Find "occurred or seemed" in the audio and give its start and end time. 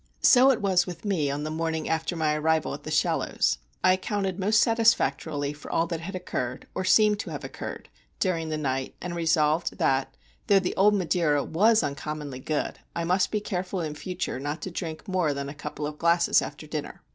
6.15-7.19